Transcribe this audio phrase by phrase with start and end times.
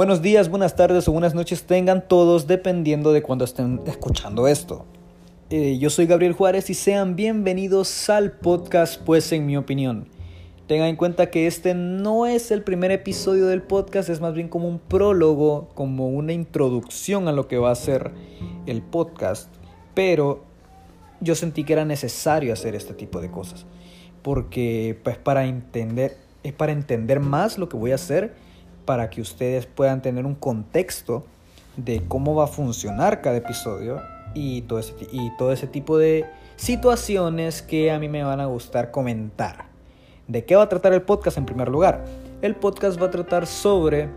[0.00, 4.86] Buenos días, buenas tardes o buenas noches tengan todos dependiendo de cuando estén escuchando esto.
[5.50, 10.08] Eh, yo soy Gabriel Juárez y sean bienvenidos al podcast Pues en mi opinión.
[10.66, 14.48] Tengan en cuenta que este no es el primer episodio del podcast, es más bien
[14.48, 18.10] como un prólogo, como una introducción a lo que va a ser
[18.64, 19.54] el podcast.
[19.92, 20.44] Pero
[21.20, 23.66] yo sentí que era necesario hacer este tipo de cosas.
[24.22, 28.48] Porque pues para entender, es para entender más lo que voy a hacer
[28.90, 31.24] para que ustedes puedan tener un contexto
[31.76, 34.02] de cómo va a funcionar cada episodio
[34.34, 36.24] y todo ese, y todo ese tipo de
[36.56, 39.66] situaciones que a mí me van a gustar comentar.
[40.26, 42.04] ¿De qué va a tratar el podcast en primer lugar?
[42.42, 44.08] El podcast va a tratar sobre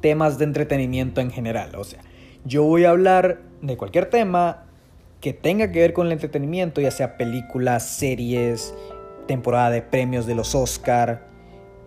[0.00, 1.76] temas de entretenimiento en general.
[1.76, 2.00] O sea,
[2.44, 4.64] yo voy a hablar de cualquier tema
[5.20, 8.74] que tenga que ver con el entretenimiento, ya sea películas, series,
[9.28, 11.28] temporada de premios de los Oscar,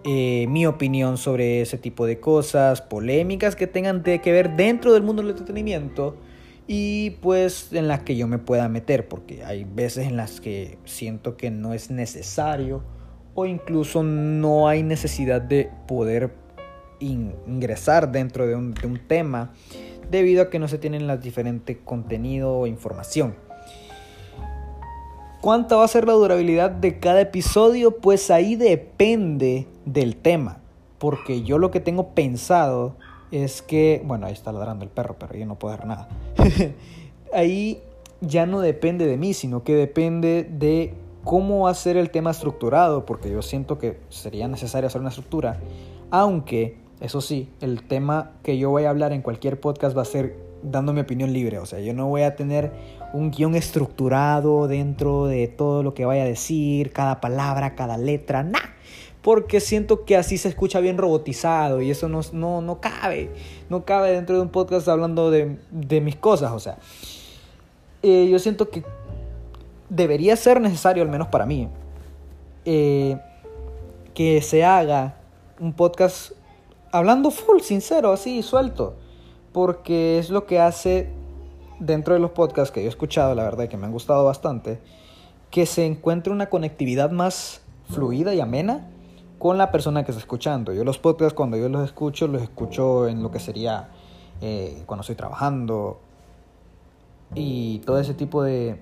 [0.03, 5.03] eh, mi opinión sobre ese tipo de cosas, polémicas que tengan que ver dentro del
[5.03, 6.17] mundo del entretenimiento
[6.67, 10.77] y pues en las que yo me pueda meter, porque hay veces en las que
[10.85, 12.83] siento que no es necesario
[13.35, 16.33] o incluso no hay necesidad de poder
[16.99, 19.53] ingresar dentro de un, de tema
[20.09, 23.35] debido a que no se tienen las diferentes contenido o información.
[25.41, 27.97] ¿Cuánta va a ser la durabilidad de cada episodio?
[27.97, 30.59] Pues ahí depende del tema.
[30.99, 32.95] Porque yo lo que tengo pensado
[33.31, 36.09] es que, bueno, ahí está ladrando el perro, pero yo no puedo hacer nada.
[37.33, 37.81] ahí
[38.19, 42.29] ya no depende de mí, sino que depende de cómo va a ser el tema
[42.29, 45.59] estructurado, porque yo siento que sería necesario hacer una estructura,
[46.11, 50.05] aunque, eso sí, el tema que yo voy a hablar en cualquier podcast va a
[50.05, 52.71] ser dando mi opinión libre, o sea, yo no voy a tener
[53.13, 58.43] un guion estructurado dentro de todo lo que vaya a decir, cada palabra, cada letra,
[58.43, 58.75] nada.
[59.21, 63.29] Porque siento que así se escucha bien robotizado y eso no, no, no cabe.
[63.69, 66.51] No cabe dentro de un podcast hablando de, de mis cosas.
[66.53, 66.79] O sea,
[68.01, 68.83] eh, yo siento que
[69.89, 71.67] debería ser necesario, al menos para mí,
[72.65, 73.17] eh,
[74.15, 75.17] que se haga
[75.59, 76.31] un podcast
[76.91, 78.95] hablando full, sincero, así, suelto.
[79.51, 81.09] Porque es lo que hace
[81.79, 84.79] dentro de los podcasts que yo he escuchado, la verdad, que me han gustado bastante,
[85.49, 88.87] que se encuentre una conectividad más fluida y amena
[89.39, 90.71] con la persona que está escuchando.
[90.73, 93.89] Yo los podcasts cuando yo los escucho, los escucho en lo que sería
[94.39, 95.99] eh, cuando estoy trabajando
[97.33, 98.81] y todo ese tipo de,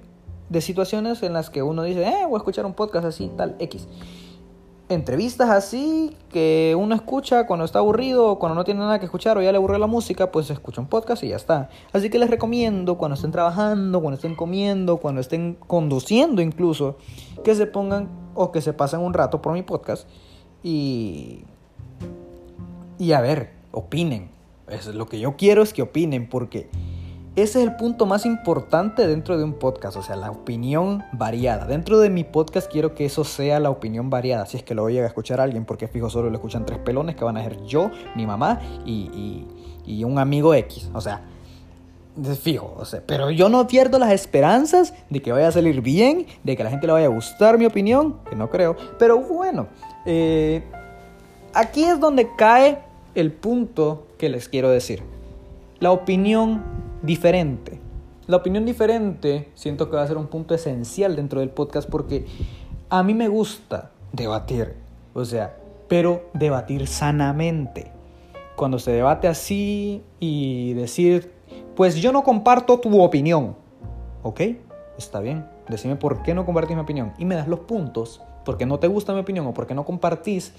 [0.50, 3.56] de situaciones en las que uno dice, eh, voy a escuchar un podcast así, tal,
[3.60, 3.88] X
[4.90, 9.38] entrevistas así que uno escucha cuando está aburrido o cuando no tiene nada que escuchar
[9.38, 11.70] o ya le aburre la música, pues escucha un podcast y ya está.
[11.94, 16.98] Así que les recomiendo cuando estén trabajando, cuando estén comiendo, cuando estén conduciendo incluso,
[17.44, 20.08] que se pongan o que se pasen un rato por mi podcast
[20.64, 21.44] y
[22.98, 24.30] y a ver, opinen.
[24.68, 26.70] Es lo que yo quiero es que opinen porque
[27.42, 31.66] ese es el punto más importante dentro de un podcast, o sea, la opinión variada.
[31.66, 34.84] Dentro de mi podcast quiero que eso sea la opinión variada, si es que lo
[34.84, 37.64] voy a escuchar alguien, porque fijo solo lo escuchan tres pelones que van a ser
[37.66, 39.46] yo, mi mamá y,
[39.86, 40.90] y, un amigo X.
[40.94, 41.22] O sea,
[42.42, 46.28] fijo, o sea, pero yo no pierdo las esperanzas de que vaya a salir bien,
[46.44, 48.76] de que a la gente le vaya a gustar mi opinión, que no creo.
[48.98, 49.68] Pero bueno,
[50.06, 50.64] eh,
[51.54, 52.80] aquí es donde cae
[53.16, 55.02] el punto que les quiero decir.
[55.80, 56.62] La opinión
[57.02, 57.80] diferente.
[58.28, 62.26] La opinión diferente siento que va a ser un punto esencial dentro del podcast porque
[62.90, 64.76] a mí me gusta debatir,
[65.14, 67.92] o sea, pero debatir sanamente.
[68.56, 71.32] Cuando se debate así y decir,
[71.76, 73.56] pues yo no comparto tu opinión,
[74.22, 74.42] ¿ok?
[74.98, 78.66] Está bien, decime por qué no compartís mi opinión y me das los puntos, porque
[78.66, 80.54] no te gusta mi opinión o porque no compartís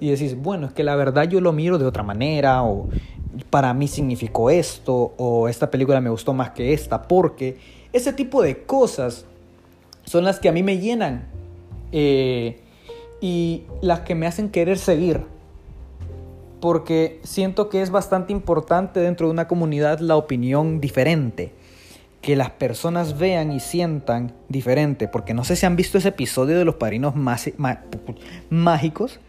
[0.00, 2.88] y decís, bueno, es que la verdad yo lo miro de otra manera o
[3.50, 7.58] para mí significó esto o esta película me gustó más que esta, porque
[7.92, 9.24] ese tipo de cosas
[10.04, 11.28] son las que a mí me llenan
[11.92, 12.60] eh,
[13.20, 15.22] y las que me hacen querer seguir.
[16.60, 21.52] Porque siento que es bastante importante dentro de una comunidad la opinión diferente.
[22.20, 25.08] Que las personas vean y sientan diferente.
[25.08, 27.14] Porque no sé si han visto ese episodio de los padrinos
[28.50, 29.20] mágicos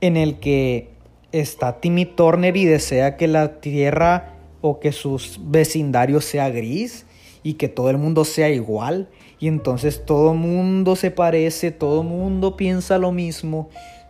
[0.00, 0.95] en el que
[1.40, 7.06] está Timmy Turner y desea que la tierra o que sus vecindarios sea gris
[7.42, 9.08] y que todo el mundo sea igual.
[9.38, 13.68] Y entonces todo mundo se parece, todo mundo piensa lo mismo,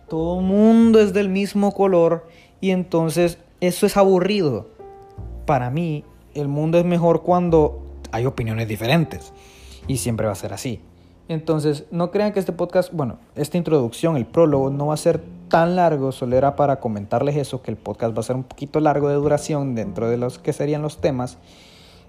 [0.08, 2.28] todo mundo es del mismo color.
[2.60, 4.68] Y entonces eso es aburrido.
[5.44, 7.82] Para mí, el mundo es mejor cuando
[8.12, 9.32] hay opiniones diferentes.
[9.88, 10.80] Y siempre va a ser así.
[11.28, 15.20] Entonces, no crean que este podcast, bueno, esta introducción, el prólogo, no va a ser
[15.48, 18.80] tan largo, solo era para comentarles eso, que el podcast va a ser un poquito
[18.80, 21.38] largo de duración dentro de los que serían los temas,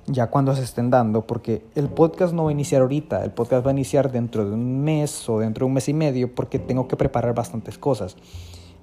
[0.05, 3.65] ya cuando se estén dando, porque el podcast no va a iniciar ahorita, el podcast
[3.65, 6.59] va a iniciar dentro de un mes o dentro de un mes y medio, porque
[6.59, 8.15] tengo que preparar bastantes cosas.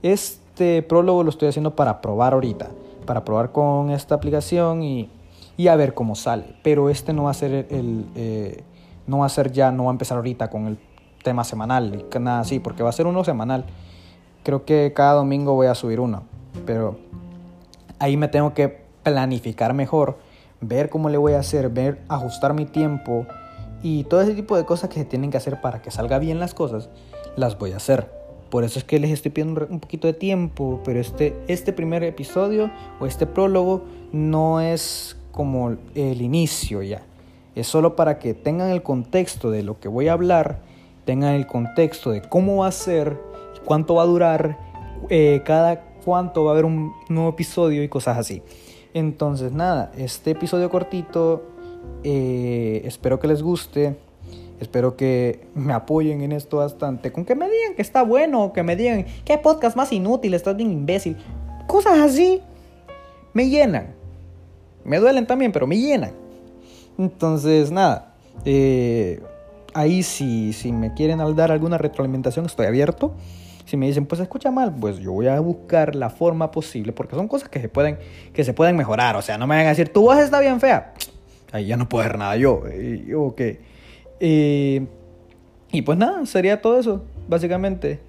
[0.03, 2.69] Este prólogo lo estoy haciendo para probar ahorita,
[3.07, 5.11] para probar con esta aplicación y,
[5.57, 8.07] y a ver cómo sale, pero este no va a ser el...
[8.15, 8.65] Eh,
[9.07, 10.79] no va a ser ya, no va a empezar ahorita con el
[11.23, 13.65] tema semanal y nada así, porque va a ser uno semanal.
[14.45, 16.23] Creo que cada domingo voy a subir uno,
[16.65, 16.97] pero
[17.99, 20.19] ahí me tengo que planificar mejor,
[20.61, 23.27] ver cómo le voy a hacer, ver, ajustar mi tiempo
[23.83, 26.39] y todo ese tipo de cosas que se tienen que hacer para que salga bien
[26.39, 26.89] las cosas,
[27.37, 28.09] las voy a hacer.
[28.51, 32.05] Por eso es que les estoy pidiendo un poquito de tiempo, pero este, este primer
[32.05, 32.71] episodio
[33.01, 33.83] o este prólogo
[34.13, 37.03] no es como el inicio ya
[37.55, 40.59] es solo para que tengan el contexto de lo que voy a hablar,
[41.05, 43.17] tengan el contexto de cómo va a ser,
[43.65, 44.59] cuánto va a durar,
[45.09, 48.43] eh, cada cuánto va a haber un nuevo episodio y cosas así.
[48.93, 51.43] Entonces, nada, este episodio cortito,
[52.05, 53.97] eh, espero que les guste.
[54.61, 57.11] Espero que me apoyen en esto bastante.
[57.11, 60.57] Con que me digan que está bueno, que me digan que podcast más inútil, estás
[60.57, 61.17] bien imbécil.
[61.67, 62.41] Cosas así
[63.33, 63.95] me llenan.
[64.85, 66.13] Me duelen también, pero me llenan.
[66.97, 68.15] Entonces, nada,
[68.45, 69.21] eh,
[69.75, 73.13] ahí si, si me quieren dar alguna retroalimentación, estoy abierto.
[73.65, 77.17] Si me dicen, pues escucha mal, pues yo voy a buscar la forma posible, porque
[77.17, 77.99] son cosas que se pueden,
[78.33, 79.17] que se pueden mejorar.
[79.17, 80.95] O sea, no me van a decir, tu voz está bien fea.
[81.53, 82.63] Ahí ya no puedo hacer nada yo.
[83.17, 83.41] ok.
[84.21, 88.01] y pues nada, sería todo eso, básicamente.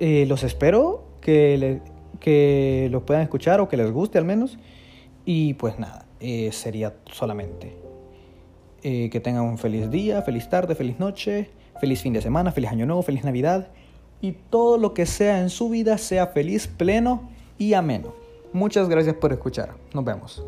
[0.00, 1.80] Eh, los espero que, le,
[2.18, 4.58] que lo puedan escuchar o que les guste al menos.
[5.24, 7.76] Y pues nada, eh, sería solamente.
[8.82, 11.50] Eh, que tengan un feliz día, feliz tarde, feliz noche,
[11.80, 13.68] feliz fin de semana, feliz año nuevo, feliz Navidad.
[14.22, 17.28] Y todo lo que sea en su vida sea feliz, pleno
[17.58, 18.14] y ameno.
[18.54, 19.74] Muchas gracias por escuchar.
[19.92, 20.42] Nos vemos.